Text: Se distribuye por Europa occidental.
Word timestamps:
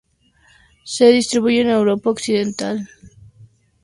Se 0.83 1.11
distribuye 1.11 1.61
por 1.61 1.71
Europa 1.73 2.09
occidental. 2.09 2.89